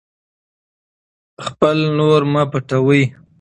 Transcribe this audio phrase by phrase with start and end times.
[1.45, 3.03] خپل نور مه پټوئ.